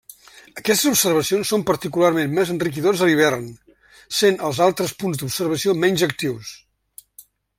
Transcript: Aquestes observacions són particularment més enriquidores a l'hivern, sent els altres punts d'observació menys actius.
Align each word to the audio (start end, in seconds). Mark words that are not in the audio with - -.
Aquestes 0.59 0.85
observacions 0.91 1.51
són 1.53 1.65
particularment 1.69 2.33
més 2.37 2.53
enriquidores 2.53 3.03
a 3.03 3.09
l'hivern, 3.09 3.45
sent 4.21 4.41
els 4.49 4.63
altres 4.69 4.97
punts 5.03 5.21
d'observació 5.23 5.79
menys 5.85 6.09
actius. 6.11 6.57